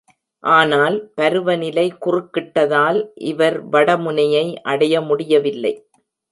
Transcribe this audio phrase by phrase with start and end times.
[0.43, 2.99] ஆனால், பருவநிலை குறுக்கிட்டதால்,
[3.23, 5.73] இவர் வட முனையை அடைய முடியவில்லை.